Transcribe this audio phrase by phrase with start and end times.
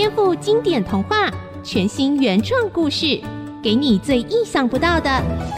[0.00, 1.30] 颠覆经典童话，
[1.62, 3.20] 全新原创故事，
[3.62, 5.10] 给你最意想不到的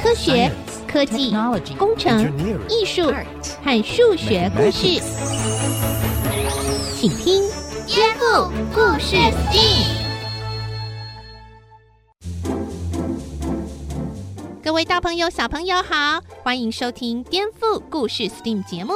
[0.02, 0.50] 科学、
[0.84, 1.32] 科技、
[1.78, 2.20] 工程、
[2.68, 3.12] 艺术
[3.62, 5.00] 和数学故事。
[6.96, 7.44] 请听
[7.86, 9.84] 《颠覆故事 STEAM》。
[14.60, 18.94] 各位大朋友、小朋友好，欢迎收听《颠覆故事 STEAM》节目，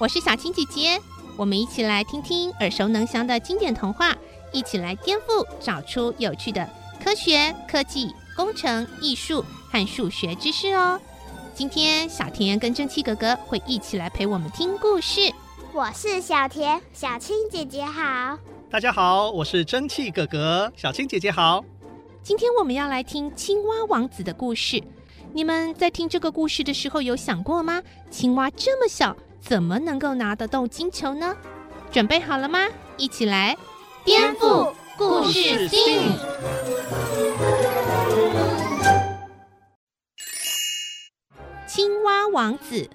[0.00, 1.00] 我是小青姐姐。
[1.36, 4.18] 我们一起来听听耳熟能详的经典童话，
[4.52, 6.68] 一起来颠覆，找出有趣的
[7.02, 11.00] 科学、科技、工程、艺术和数学知识哦。
[11.54, 15.32] 今天小田跟蒸汽哥哥会一起来陪我们听故事。
[15.72, 18.38] 我是小田，小青姐姐好。
[18.70, 21.64] 大家好，我是蒸汽哥哥，小青姐姐好。
[22.22, 24.82] 今天我们要来听青蛙王子的故事。
[25.32, 27.82] 你们在听这个故事的时候有想过吗？
[28.10, 29.16] 青蛙这么小。
[29.40, 31.34] 怎么能够拿得动金球呢？
[31.90, 32.66] 准备好了吗？
[32.96, 33.56] 一起来
[34.08, 36.16] 颠覆故事新。
[41.66, 42.88] 青蛙王子。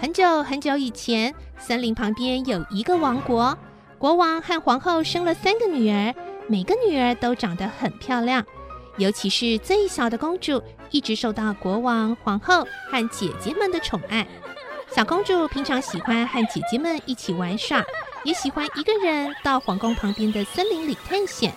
[0.00, 3.54] 很久很久以前，森林旁边有一个王国，
[3.98, 6.14] 国王和皇后生了三个女儿，
[6.46, 8.42] 每个女儿都长得很漂亮。
[8.96, 14.26] 尤其是最小的公主，一直受到国王、皇后和姐姐们的宠爱。
[14.94, 17.82] 小公主平常喜欢和姐姐们一起玩耍，
[18.24, 21.54] 也喜欢一个人到皇宫旁边的森林里探险。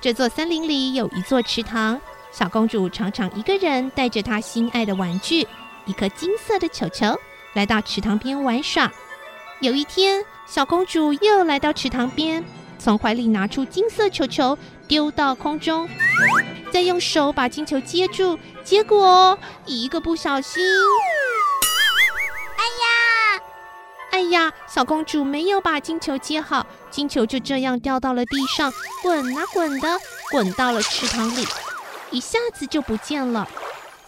[0.00, 2.00] 这座森林里有一座池塘，
[2.32, 5.46] 小公主常常一个人带着她心爱的玩具——
[5.84, 7.14] 一颗金色的球球，
[7.52, 8.90] 来到池塘边玩耍。
[9.60, 12.42] 有一天，小公主又来到池塘边，
[12.78, 15.86] 从怀里拿出金色球球，丢到空中。
[16.72, 20.62] 再用手把金球接住，结果一个不小心，
[24.18, 24.52] 哎呀！
[24.66, 29.88] 小公主没有把金球接好，金球就这样掉到了地上，滚啊滚的，
[30.32, 31.46] 滚到了池塘里，
[32.10, 33.48] 一下子就不见了。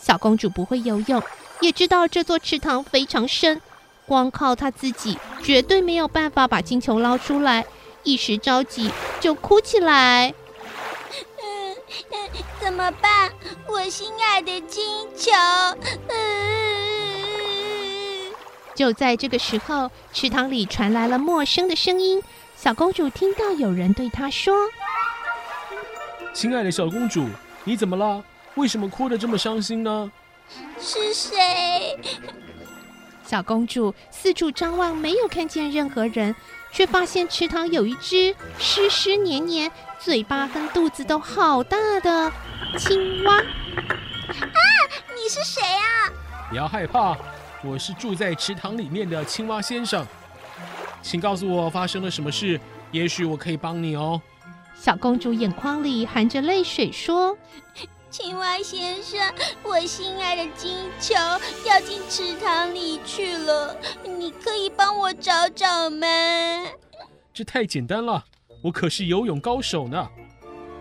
[0.00, 1.22] 小公主不会游泳，
[1.60, 3.62] 也知道这座池塘非常深，
[4.04, 7.64] 光靠她自己绝对没有办法把金球捞出来，
[8.02, 8.90] 一时着急
[9.20, 10.34] 就哭起来。
[12.58, 13.30] 怎么办？
[13.68, 15.30] 我心爱的金球！
[16.08, 16.79] 嗯。
[18.80, 22.22] 就在这个时候，池塘里传来了陌生的声音。
[22.56, 24.54] 小公主听到有人对她说
[26.32, 27.26] ：“亲爱的小公主，
[27.62, 28.24] 你怎么了？
[28.54, 30.10] 为什么哭得这么伤心呢？”
[30.80, 32.00] 是谁？
[33.22, 36.34] 小公主四处张望，没有看见任何人，
[36.72, 42.32] 却发现池塘有一只湿湿黏黏、嘴巴跟肚子都好大的
[42.78, 43.36] 青蛙。
[43.36, 43.44] 啊！
[45.14, 46.08] 你是谁啊？
[46.48, 47.14] 不要害怕，
[47.62, 50.06] 我是住在池塘里面的青蛙先生。
[51.02, 52.60] 请告诉我发生了什么事，
[52.90, 54.20] 也许我可以帮你哦。
[54.74, 57.36] 小公主眼眶里含着泪水说。
[58.10, 59.20] 青蛙先生，
[59.62, 61.14] 我心爱的金球
[61.62, 66.06] 掉进池塘里去了，你可以帮我找找吗？
[67.32, 68.24] 这太简单了，
[68.64, 70.08] 我可是游泳高手呢。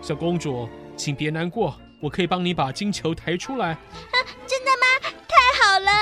[0.02, 3.68] 小公主，请别难过，我可以帮你把金球抬出来。
[3.68, 3.78] 啊，
[4.46, 4.89] 真的吗？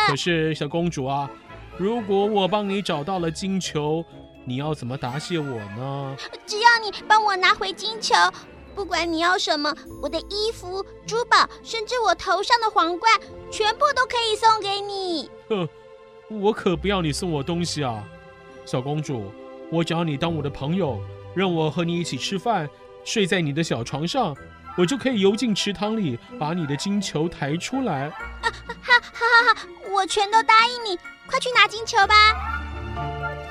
[0.08, 1.30] 可是，小公主啊，
[1.76, 4.04] 如果我帮你找到了金球，
[4.44, 6.16] 你要怎么答谢我呢？
[6.46, 8.14] 只要你帮我拿回金球。
[8.74, 13.12] 不管你要什么，我的衣服、珠宝，甚至我头上的皇冠，
[13.50, 15.28] 全部都可以送给你。
[15.48, 15.68] 哼，
[16.30, 18.04] 我可不要你送我东西啊，
[18.64, 19.32] 小公主！
[19.72, 21.00] 我只要你当我的朋友，
[21.34, 22.70] 让我和你一起吃饭，
[23.02, 24.36] 睡在你的小床上，
[24.78, 28.04] 我就可以游进池塘里，把你的金球抬出来。
[28.04, 28.12] 啊，
[28.42, 30.96] 好，好，好，好，我全都答应你，
[31.26, 32.14] 快去拿金球吧。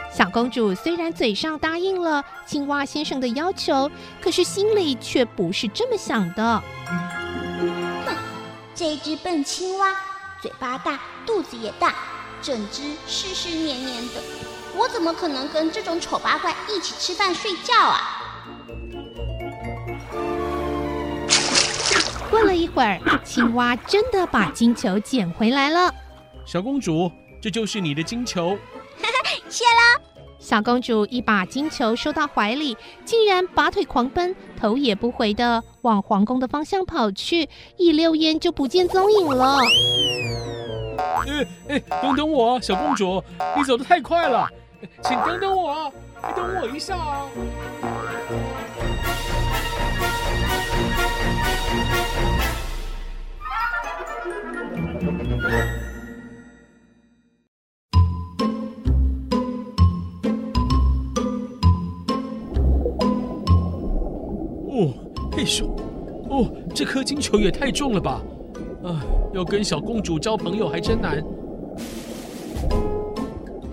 [0.10, 6.64] 小公主虽然嘴上答应了青蛙先生的要求，可是心里却不是这么想的。
[8.06, 8.16] 哼，
[8.74, 9.94] 这只笨青蛙，
[10.42, 11.94] 嘴巴大，肚子也大，
[12.42, 14.14] 整只湿湿黏黏的，
[14.78, 18.17] 我怎么可能跟这种丑八怪一起吃饭睡觉啊？
[22.28, 25.94] 过了一会儿，青蛙真的把金球捡回来了。
[26.46, 28.58] 小公主，这就是你的金球。
[29.50, 30.02] 谢啦。
[30.40, 39.58] 小公主一把金球收到怀里，竟然拔腿狂奔，头也不回地往皇宫的方向跑去，一溜烟就不见踪影了。
[40.98, 43.22] 哎哎，等等我，小公主，
[43.58, 44.48] 你走得太快了，
[45.02, 45.92] 请等等我，
[46.36, 47.26] 等我一下啊！
[64.70, 64.94] 哦，
[65.32, 65.66] 嘿咻，
[66.30, 68.22] 哦，这颗金球也太重了吧。
[68.84, 68.92] 哎，
[69.34, 71.24] 要跟小公主交朋友还真难。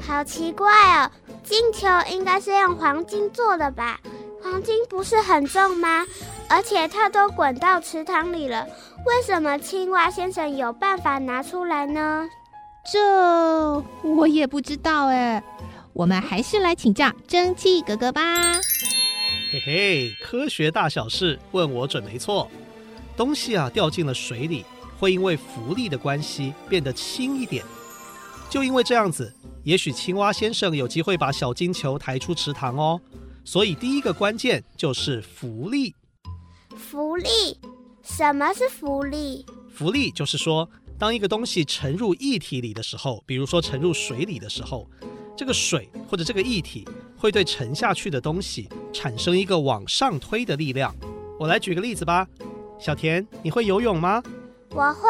[0.01, 1.11] 好奇怪哦，
[1.43, 4.01] 金球应该是用黄金做的吧？
[4.43, 6.07] 黄金不是很重吗？
[6.49, 8.67] 而且它都滚到池塘里了。
[9.07, 12.27] 为什么青蛙先生有办法拿出来呢？
[12.91, 15.43] 这我也不知道哎。
[15.93, 18.55] 我们还是来请教蒸汽哥哥吧。
[19.53, 22.51] 嘿嘿，科学大小事，问我准没错。
[23.17, 24.65] 东西啊掉进了水里，
[24.99, 27.65] 会因为浮力的关系变得轻一点。
[28.51, 33.01] 就因为这样子，也许青蛙先生有机会把小金球抬出池塘哦。
[33.45, 35.95] 所以第一个关键就是浮力。
[36.77, 37.61] 浮力？
[38.05, 39.47] 什么是浮力？
[39.75, 40.69] 浮力就是说，
[40.99, 44.89] 当一个东西沉入液体里的时候，比如说沉入水里的时候。
[45.37, 46.87] 这个水或者这个液体
[47.17, 50.95] 会对沉下去的东西产生一个往上推的力量。
[51.41, 52.25] 我来举个例子吧，
[52.79, 54.23] 小田，你会游泳吗？
[54.71, 55.09] 我会，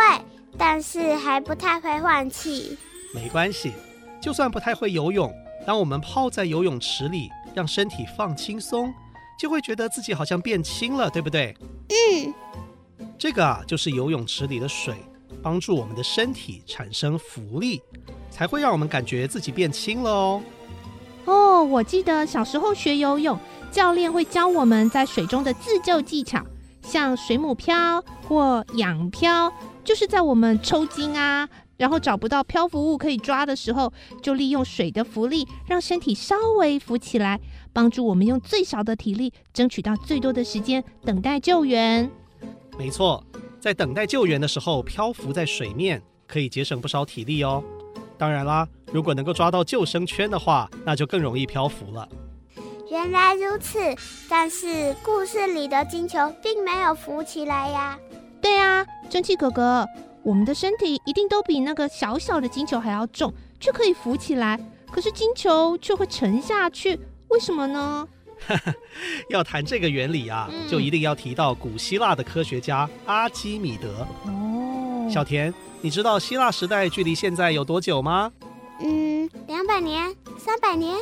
[0.57, 2.79] 但是还不太会换气。
[3.13, 3.73] 没关系，
[4.19, 5.31] 就算不太会游泳，
[5.67, 8.91] 当我们泡在游泳池里，让身体放轻松，
[9.39, 11.55] 就会觉得自己好像变轻了，对不对？
[11.91, 12.33] 嗯。
[13.25, 14.95] 这个啊，就是游泳池里的水
[15.43, 17.81] 帮助我们的身体产生浮力。
[18.29, 20.43] 才会让我们感觉自己变轻了哦。
[21.25, 23.39] 哦，我记得小时候学游泳，
[23.71, 26.45] 教练会教我们在水中的自救技巧，
[26.83, 29.51] 像水母漂或仰漂，
[29.83, 31.49] 就是在我们抽筋啊，
[31.79, 37.41] 然后找不到漂浮物可以抓的时候，就利用水的浮力，让身体稍微浮起来，
[37.73, 42.11] 帮助我们用最少的体力争取到最多的时间等待救援。
[42.77, 43.23] 没错，
[43.61, 47.63] 在等待救援的时候，漂浮在水面可以节省不少体力哦。
[48.19, 52.09] 当然啦，如果能够抓到救生圈的话，那就更容易漂浮了。
[52.91, 53.79] 原来如此，
[54.29, 57.99] 但是故事里的金球并没有浮起来呀。
[58.41, 59.87] 对啊，蒸汽哥哥，
[60.23, 64.61] 我们的身体一定都比那个小小的金球还要重，却可以浮起来。
[64.93, 68.07] 可是金球却会沉下去，为什么呢？
[69.31, 74.07] 要谈这个原理啊，嗯、就一定要提到古希腊的科学家阿基米德。
[74.25, 75.53] 哦，小田。
[75.81, 78.33] 你知道希腊时代距离现在有多久吗？
[78.81, 80.97] 嗯，两百年、三百年，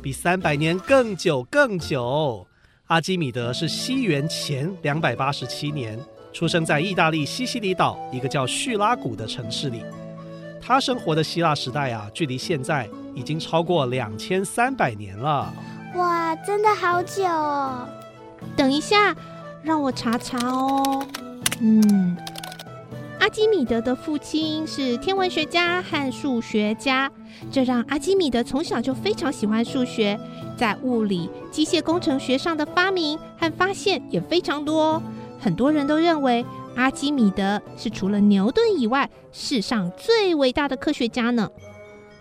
[0.00, 2.46] 比三百年更久更久。
[2.86, 5.98] 阿基米德是西元前两百八十七年
[6.32, 9.82] 出生在意大利西西里岛一个叫叙拉古的城市里。
[10.62, 15.52] 他生活的希腊时代啊，距离现在已经超过两千三百年了。
[15.94, 17.88] 哇，真的好久哦！
[18.56, 19.14] 等一下，
[19.62, 21.06] 让我查查哦。
[21.60, 22.16] 嗯。
[23.20, 27.10] 阿基米德的父亲是天文学家和数学家，
[27.50, 30.18] 这让阿基米德从小就非常喜欢数学，
[30.58, 35.02] 在物理、机械工程学上的发明和发现也非常多。
[35.40, 36.44] 很多人都认为
[36.76, 41.48] 阿基米德是除了牛顿以外世上最伟大的科学家呢。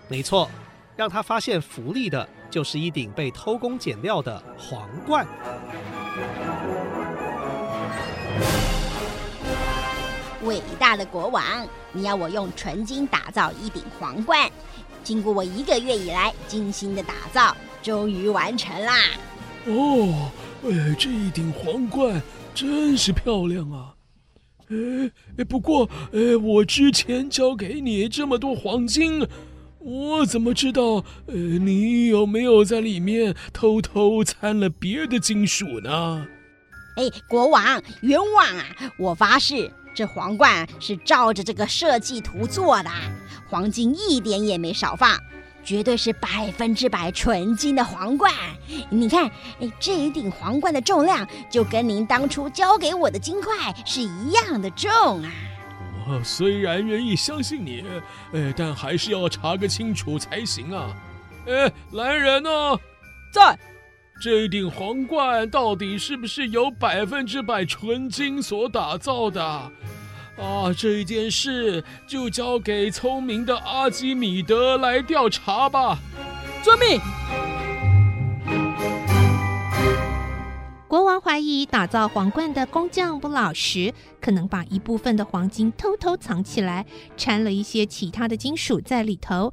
[0.08, 0.50] 没错，
[0.96, 5.26] 让他发现浮力的就是一顶被偷工减料的皇冠。
[10.44, 11.44] 伟大的国王，
[11.92, 14.48] 你要我用纯金打造一顶皇冠，
[15.04, 18.94] 经过我一个月以来精心的打造，终于完成啦！
[19.66, 20.30] 哦，
[20.62, 22.22] 呃，这一顶皇冠
[22.54, 23.96] 真是漂亮啊！
[25.40, 29.28] 哎，不过，哎，我之前交给你这么多黄金，
[29.86, 36.26] 我怎么知道，呃，你有没有在里面偷偷掺了别的金属呢？
[36.96, 38.66] 哎，国王，冤枉啊！
[38.98, 39.72] 我发誓。
[39.96, 42.90] 这皇冠是照着这个设计图做的，
[43.48, 45.20] 黄金一点也没少放，
[45.64, 48.34] 绝对是百分之百纯金的皇冠。
[48.90, 49.26] 你看，
[49.60, 53.54] 哎，这一顶皇冠的重量就跟您当初交给我的金块
[53.86, 54.90] 是一样的重
[55.22, 55.32] 啊！
[56.06, 57.84] 我虽然愿意相信你，
[58.32, 60.96] 呃，但还是要查个清楚才行啊！
[61.48, 62.50] 哎，来人呢？
[63.34, 63.58] 在。
[64.22, 69.44] 这一顶皇冠到底是不是由百分之百纯金所打造的？
[69.44, 69.72] 啊，
[70.78, 75.98] 这件事就交给聪明的阿基米德来调查吧。
[76.64, 77.02] 遵命。
[80.94, 86.86] 国王怀疑打造皇冠的工匠不老实，可能把一部分的黄金偷偷藏起来，
[87.18, 89.52] 掺了一些其他的金属在里头。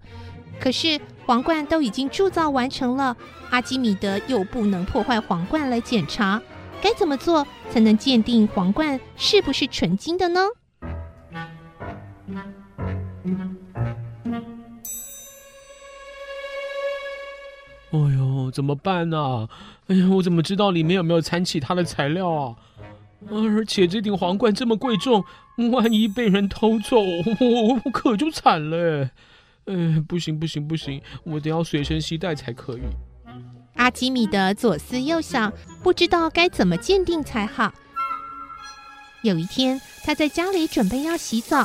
[0.60, 3.16] 可是皇冠都已经铸造完成了，
[3.48, 6.42] 阿基米德又不能破坏皇冠来检查，
[6.82, 10.42] 该怎么做才能鉴定皇冠是不是纯金的呢？
[18.50, 19.48] 怎么办呢？
[19.86, 22.56] 哎呀，我怎么知道里面有没有掺其他的材料啊？
[23.30, 25.24] 而且这顶皇冠这么贵重，
[25.70, 29.10] 万一被人偷走，我我可就惨了。
[29.66, 32.80] 哎，不行不行不行，我得要随身携带才可以。
[33.76, 35.52] 阿基米德左思右想，
[35.82, 37.72] 不知道该怎么鉴定才好。
[39.22, 41.62] 有一天，他在家里准备要洗澡，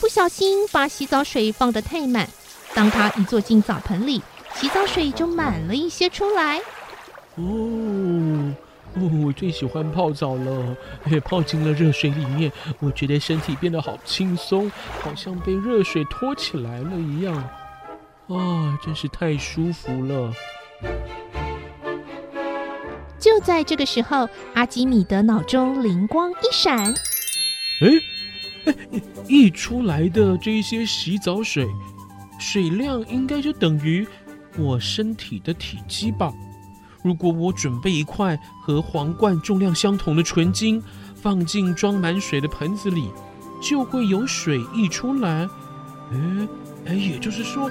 [0.00, 2.28] 不小心把洗澡水放得太满。
[2.74, 4.22] 当他一坐进澡盆里，
[4.54, 6.58] 洗澡水就满了一些出来。
[7.36, 8.54] 哦。
[8.94, 10.76] 哦，我最喜欢泡澡了，
[11.24, 12.50] 泡进了热水里面，
[12.80, 14.68] 我觉得身体变得好轻松，
[15.00, 17.34] 好像被热水托起来了一样。
[18.28, 20.32] 啊，真是太舒服了。
[23.18, 26.94] 就在这个时候，阿基米德脑中灵光一闪，
[27.82, 28.72] 哎，
[29.28, 31.68] 溢出来的这一些洗澡水，
[32.40, 34.06] 水量应该就等于
[34.58, 36.32] 我身体的体积吧。
[37.02, 40.82] 如果我准备一块和皇冠重量相同的纯金，
[41.14, 43.08] 放进装满水的盆子里，
[43.62, 45.48] 就会有水溢出来。
[46.10, 46.48] 哎
[46.86, 47.70] 哎，也就是说，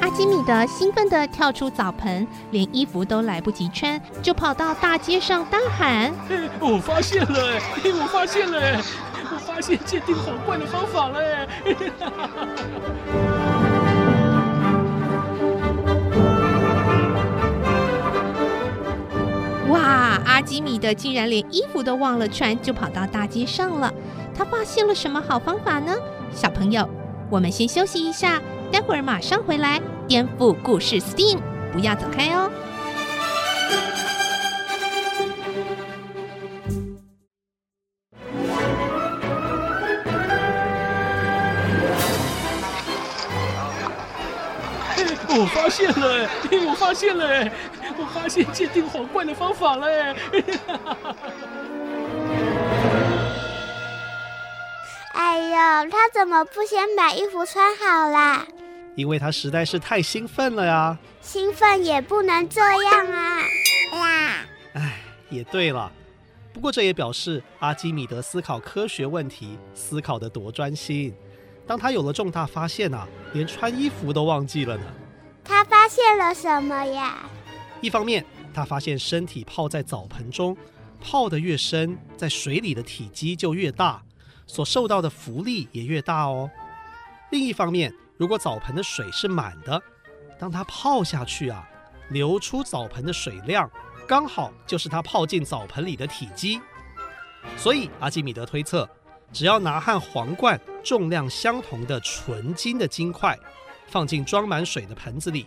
[0.00, 6.12] 阿基米德兴奋地跳出澡盆，连衣服都来不及穿，就跑到大街上大喊
[6.60, 7.60] ：“我发现了！
[7.84, 8.82] 我发现了！
[9.30, 11.46] 我发现鉴定皇冠的方法了！”
[19.74, 20.20] 哇！
[20.24, 23.92] 阿基米德竟然连衣服都忘了穿，就跑到大街上了。
[24.32, 25.92] 他发现了什么好方法呢？
[26.32, 26.88] 小朋友，
[27.28, 28.40] 我们先休息一下，
[28.70, 31.38] 待会儿马上回来，颠覆故事 STEAM，
[31.72, 32.48] 不要走开哦。
[45.74, 46.28] 现了，
[46.68, 47.50] 我发现了。
[47.98, 49.86] 我发现鉴定皇冠的方法了！
[55.14, 58.46] 哎呦，他怎么不先把衣服穿好啦？
[58.94, 60.96] 因为他实在是太兴奋了呀！
[61.20, 63.38] 兴奋也不能这样啊！
[63.92, 63.98] 哇！
[64.74, 65.90] 哎，也对了。
[66.52, 71.12] 不过这也表示阿基米德思考科学问题思考得多专心。
[71.66, 74.84] 当他有了重大发现啊，连穿衣服都忘记了呢。
[75.44, 77.18] 他发现了什么呀？
[77.80, 78.24] 一方面，
[78.54, 80.56] 他发现身体泡在澡盆中，
[81.00, 84.02] 泡得越深，在水里的体积就越大，
[84.46, 86.50] 所受到的浮力也越大哦。
[87.30, 89.80] 另一方面，如果澡盆的水是满的，
[90.38, 91.68] 当他泡下去啊，
[92.08, 93.70] 流出澡盆的水量
[94.06, 96.60] 刚好就是他泡进澡盆里的体积。
[97.56, 98.88] 所以阿基米德推测，
[99.32, 103.38] 只要拿和皇冠重量相同的纯金的金块，
[103.94, 105.46] 放进装满水的盆子里。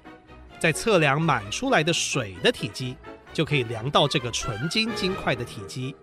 [0.58, 2.96] 再测量满出来的水的体积，
[3.34, 5.94] 就可以量到这个纯金金块的体积。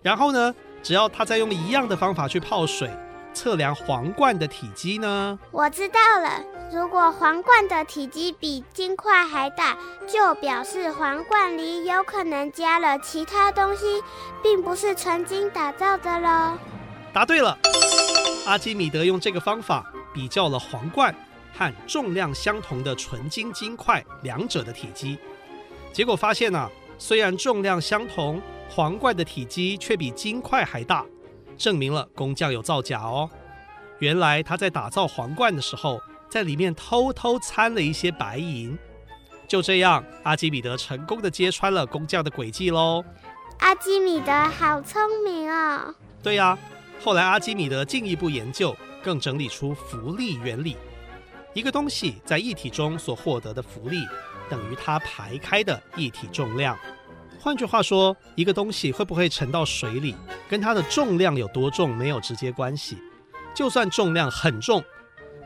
[0.00, 2.88] 然后呢，只要他再用一样的方法去泡水，
[3.34, 5.36] 测量皇冠的体积呢？
[5.50, 6.40] 我知道了，
[6.72, 14.00] 如果皇冠的体积比金块还大，就表示皇冠里有可能加了其他东西，
[14.42, 16.56] 并不是纯金打造的喽。
[17.12, 17.58] 答对了，
[18.46, 19.84] 阿基米德用这个方法
[20.14, 21.12] 比较了皇冠。
[21.52, 25.18] 和重量相同的纯金金块两者的体积，
[25.92, 31.04] 结果发现呢、啊，虽然重量相同，皇冠的体积却比金块还大，
[31.56, 33.28] 证明了工匠有造假哦。
[33.98, 38.78] 原来他在打造皇冠的时候，在里面偷偷掺了一些白银。
[39.48, 43.02] 就这样，阿基米德成功的揭穿了工匠的诡计喽。
[43.60, 45.94] 阿基米德好聪明哦。
[46.22, 46.58] 对呀、啊，
[47.02, 50.76] 后来阿基米德进一步研究，更整理出浮力原理。
[51.58, 54.06] 一个东西在液体中所获得的浮力，
[54.48, 56.78] 等于它排开的液体重量。
[57.40, 60.14] 换句话说，一个东西会不会沉到水里，
[60.48, 62.96] 跟它的重量有多重没有直接关系。
[63.56, 64.80] 就算重量很重，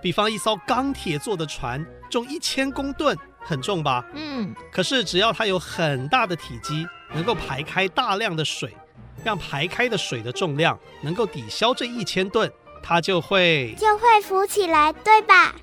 [0.02, 4.04] 比方一艘钢铁做的船重一千公吨，很重吧？
[4.12, 4.54] 嗯。
[4.70, 8.76] 可是只要它有很大的体积，能够排开大量的水，
[9.24, 12.52] 让排开的水的重量能够抵消这一千吨，
[12.82, 15.54] 它就会就会浮起来，对吧？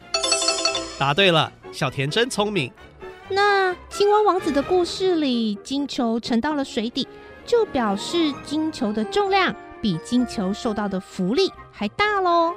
[0.99, 2.69] 答对了，小田真聪明。
[3.29, 7.07] 那青蛙王子的故事里，金球沉到了水底，
[7.45, 12.53] 就表示金球的重量比金球受到的浮力还大喽。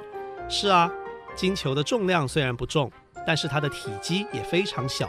[0.49, 0.91] 是啊，
[1.33, 2.91] 金球的重量虽然不重，
[3.25, 5.07] 但是它的体积也非常小，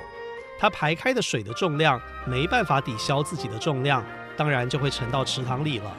[0.56, 4.04] 它排开的水的重量没办法抵消自己的重量，
[4.36, 5.92] 当然就会沉到池塘里了。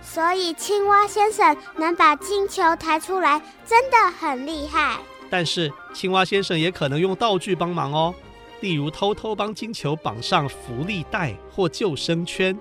[0.00, 4.98] 所以青蛙先生能把金球抬出来，真的很厉害。
[5.28, 8.14] 但是青蛙先生也可能用道具帮忙哦，
[8.60, 12.54] 例如偷偷帮金球绑上浮力带或救生圈，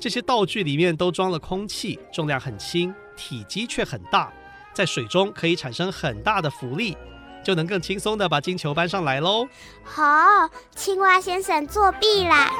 [0.00, 4.32] 这些道具里面都装了空气，重量很轻，体积却很大，
[4.74, 6.96] 在水中可以产生很大的浮力，
[7.44, 9.46] 就能更轻松地把金球搬上来喽。
[9.84, 12.50] 好、青蛙先生作弊啦！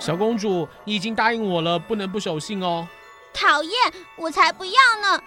[0.00, 2.88] 小公主，你已经答应我了，不能不守信哦。
[3.34, 3.72] 讨厌，
[4.16, 5.22] 我才不要呢！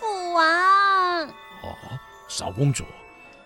[0.00, 1.28] 父王。
[1.62, 1.76] 哦，
[2.26, 2.84] 小公主，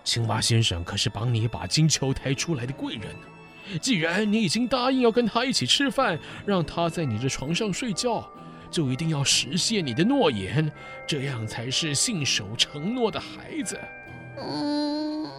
[0.03, 3.27] 青蛙先生可是帮你把金球抬出来的贵人呢。
[3.81, 8.27] 既然你已经答应要跟他一起吃饭，让他在你的床上睡觉，
[8.71, 10.71] 就一定要实现你的诺言，
[11.05, 13.77] 这样才是信守承诺的孩子。
[14.37, 15.29] 嗯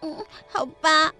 [0.00, 1.12] 嗯，好吧。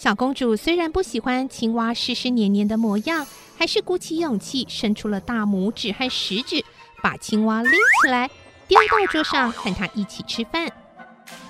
[0.00, 3.26] 小公主虽然不喜欢青蛙湿湿黏黏的模样，
[3.58, 6.64] 还是鼓起勇气伸出了大拇指和食指，
[7.02, 8.30] 把青蛙拎起来，
[8.66, 10.66] 丢到桌上，和它一起吃饭。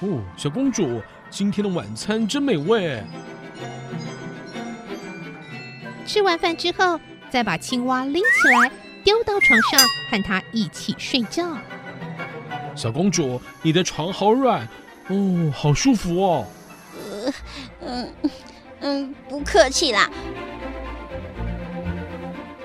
[0.01, 3.01] 哦，小公主，今天的晚餐真美味。
[6.05, 6.99] 吃完饭之后，
[7.31, 8.73] 再把青蛙拎起来，
[9.05, 9.81] 丢到床上，
[10.11, 11.57] 和它一起睡觉。
[12.75, 14.67] 小公主，你的床好软，
[15.07, 16.45] 哦，好舒服哦。
[18.01, 18.31] 嗯
[18.81, 20.11] 嗯，不客气啦。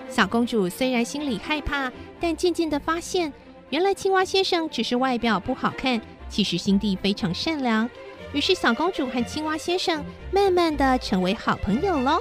[0.10, 3.34] 小公主虽然心里害怕，但渐渐的发现，
[3.70, 6.00] 原来青蛙先生只是外表不好看，
[6.30, 7.90] 其实心地非常善良。
[8.32, 12.20] 于是，小公主和青蛙先生慢慢的成为好朋友喽。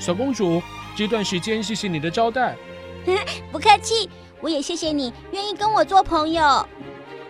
[0.00, 0.62] 小公主，
[0.96, 2.56] 这段时间谢谢你的招待。
[3.52, 4.08] 不客气。
[4.42, 6.68] 我也谢谢你愿意跟我做朋友。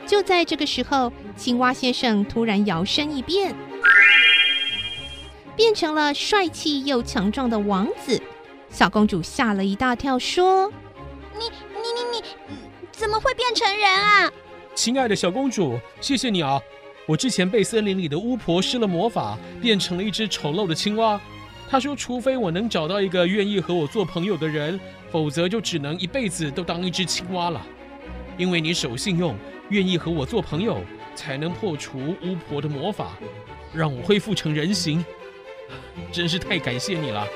[0.07, 3.55] 就在这个时候，青蛙先生突然摇身一变，
[5.55, 8.21] 变成了帅气又强壮的王子。
[8.71, 10.73] 小公主吓了一大跳，说
[11.39, 12.25] ：“你、你、你、你，
[12.91, 14.33] 怎么会变成人啊？”
[14.75, 16.59] 亲爱的小公主，谢谢你啊！
[17.07, 21.21] 我之前被森林里的巫婆施了魔法，变成了一只丑陋的青蛙。
[21.71, 24.81] 她说，除非我能找到一个愿意和我做朋友的人。
[25.13, 27.61] 否则就只能一辈子都当一只青蛙了，
[28.39, 29.37] 因为你守信用，
[29.69, 30.83] 愿意和我做朋友，
[31.15, 33.19] 才能破除巫婆的魔法，
[33.75, 35.05] 让我恢复成人形。
[36.11, 37.27] 真是太感谢你了。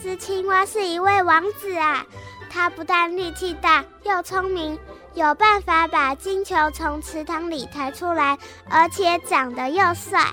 [0.00, 2.06] 只青蛙是一位王子啊！
[2.50, 4.78] 他不但力气大，又聪明，
[5.14, 10.24] 有办法把金球从池塘里抬出来，而且长得又帅。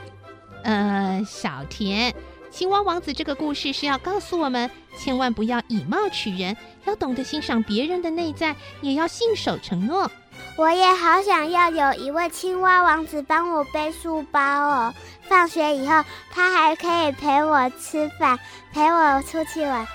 [0.63, 2.13] 呃，小田，
[2.49, 10.09] 青蛙王子这个故事是要告诉我们，千万不要以貌取人，要懂得欣赏别人的内在，也要信守承诺。
[10.57, 14.93] 我也好想要有一位青蛙王子帮我背书包哦。
[15.27, 18.39] 放学以后，他还可以陪我吃饭，
[18.71, 19.85] 陪我出去玩。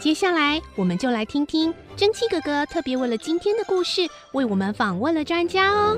[0.00, 5.96] 接下来，我们就来听听蒸汽哥哥特别为了今天的故事，为我们访问了专家哦。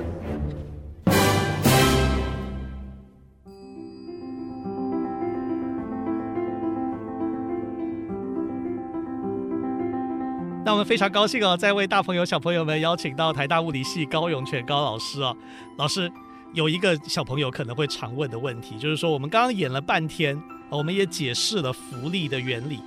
[10.65, 15.37] 那我们非常高兴哦，再为大朋友小朋友们邀请到台大物理系高永全高老师哦。
[15.77, 16.11] 老师，
[16.53, 22.81] 有一个小朋友可能会常问的问题，就是说我们刚刚演了半天，我们也解释了浮力的原理，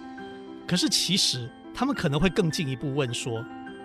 [0.67, 3.45] 可是其实他们可能会更进一步问说，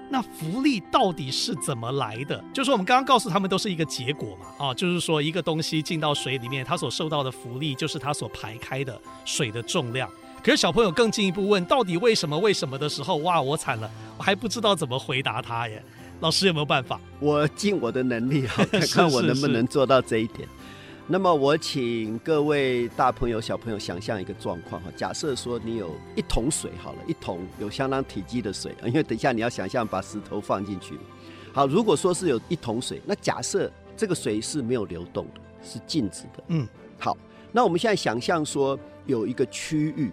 [0.10, 2.44] 那浮力到底是怎么来的？
[2.52, 10.10] 就是说我们刚刚告诉他们都是一个结果嘛，啊，就是说一个东西进到水里面，它所受到的浮力就是它所排开的水的重量。
[10.44, 12.38] 可是小朋友更进一步问，到底为什么？
[12.38, 15.82] 为什么的时候，哇，我惨了，我还不知道怎么回答他耶。
[16.20, 17.00] 老师有没有办法？
[17.22, 20.40] 我尽我的能力， 看看我能不能做到这一点。
[20.40, 21.04] 是是是。
[21.08, 31.00] 那么我请各位大朋友、小朋友想象一个状况哈，假设说你有一桶水，好了，一桶有相当体积的水，因为等一下你要想象把石头放进去。
[31.54, 36.44] 好，如果说是有一桶水，那假设这个水是没有流动的，是静止的。
[36.48, 36.68] 嗯，
[37.00, 37.18] 好，
[37.54, 40.12] 那我们现在想象说有一个区域。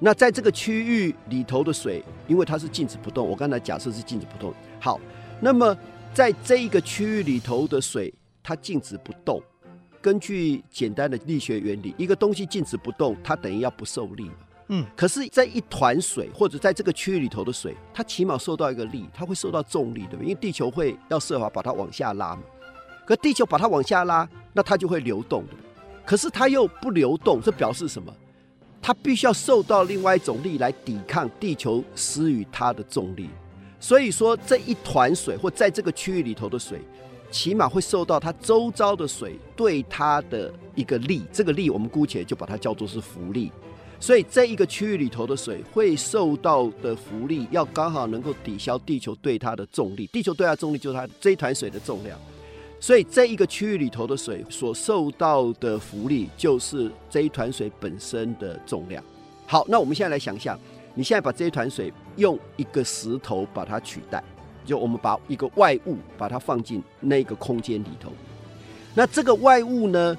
[0.00, 4.52] 那在这个区域里头的水，因为它是静止不动，我刚才假设是静止不动。
[4.80, 4.98] 好，
[5.40, 5.76] 那么
[6.14, 9.42] 在这一个区域里头的水，它静止不动。
[10.00, 14.30] 根据简单的力学原理，一个东西静止不动，它等于要不受力。
[14.68, 20.22] 嗯，可是，在一团水或者在这个区域里头的水，它起码受到一个力，它会受到重力，对不对？
[20.22, 22.42] 因为地球会要设法把它往下拉嘛。
[23.04, 25.54] 可地球把它往下拉，那它就会流动的。
[26.06, 28.10] 可是它又不流动，这表示什么？
[28.82, 33.28] 它必须要受到另外一种力来抵抗地球施予它的重力。
[33.78, 36.80] 所以说，这一团水或在这个区域里头的水，
[37.30, 41.22] 起码会受到它周遭的水对它的一个力。
[41.32, 43.50] 这个力我们姑且就把它叫做是浮力。
[43.98, 50.06] 所以这一个区域里头的水会受到的浮力，要刚好能够抵消地球对它的重力。
[50.06, 52.18] 地球对它重力就是它这一团水的重量。
[52.80, 59.04] 所以这一个区域里头的水所受到的浮力，就是这一团水本身的重量。
[59.46, 60.58] 好，那我们现在来想象，
[60.94, 64.24] 你现在把这一团水用一个石头把它取代，
[64.64, 68.10] 就我们把一个外物把它放进那个空间里头。
[68.94, 70.16] 那这个外物呢，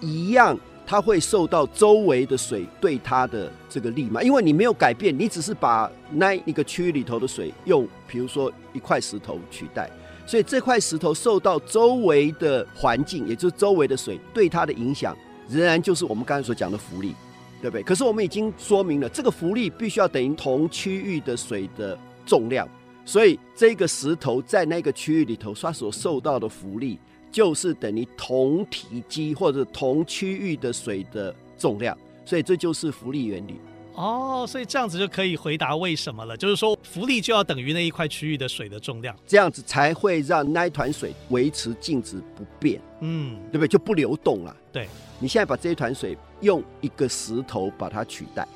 [0.00, 4.22] 一样它会受到周围的水对它的这个力嘛？
[4.22, 9.90] 因为你没有改变，你只是把那一个区域里头的水用，比如说一块石头取代。
[10.28, 15.16] 所以这块石头受到周围的环境，也就是周围的水对它的影响，
[15.48, 17.14] 仍然就是我们刚才所讲的浮力，
[17.62, 17.82] 对不对？
[17.82, 22.68] 可是我们已经说明了，这个浮力必须要等于同区域的水的重量。
[23.06, 26.98] 所以这个石头在那个区域里头，它所受到的浮力，
[27.32, 31.96] 就是等于同体积或者同区域的水的重量。
[32.26, 33.54] 所以这就是浮力原理。
[33.94, 43.68] 哦，所以这样子就可以回答为什么了，就是说浮力就要等于那一块区域的水的重量，这样子才会让那一团水维持静止不变，嗯，对不对？
[43.68, 44.56] 就不流动了。
[44.70, 48.46] 对，你现在把这一团水用一个石头把它取代，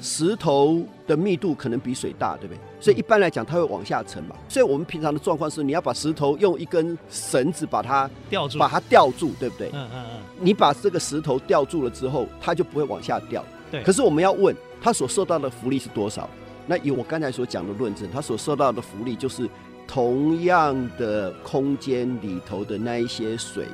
[0.00, 2.60] 石头的密度可能比水大，对不对？
[2.78, 4.36] 所以一般来讲它会往下沉嘛。
[4.48, 9.68] 所以我们平常的状况是，你要把石头用一根绳子把它吊住，把它吊住，对不对？
[9.72, 10.20] 嗯嗯嗯。
[10.38, 13.44] 你把这个石头吊住了之后，它就不会往下掉。
[13.70, 13.82] 对。
[13.82, 14.54] 可是我们要问。
[14.78, 16.28] 他所受到的福利是多少？
[16.66, 19.48] 那以我刚才所讲的论证，他所受到的福利就是
[19.88, 23.64] 同样的空间里头的那一些水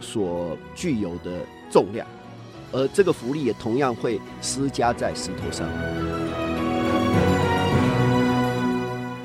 [0.00, 1.40] 所具有的
[1.72, 2.06] 重量，
[2.70, 5.66] 而这个福利也同样会施加在石头上。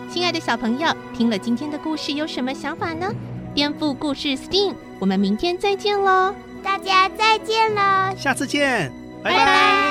[0.10, 3.14] 亲爱的小朋友，听了今天的故事有什么想法呢？
[3.54, 6.34] 颠覆故事 STEAM，我们明天再见喽！
[6.64, 8.16] 大家再见喽！
[8.18, 8.92] 下次见，
[9.22, 9.38] 拜拜。
[9.38, 9.89] 拜拜。